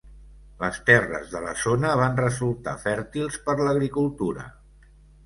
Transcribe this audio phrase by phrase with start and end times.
[0.61, 4.49] Les terres de la zona van resultar fèrtils per l'agricultura.